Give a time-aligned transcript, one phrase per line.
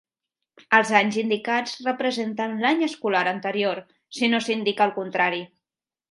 [0.75, 3.81] Els anys indicats representen l'any escolar anterior,
[4.21, 5.43] si no s'indica el contrari.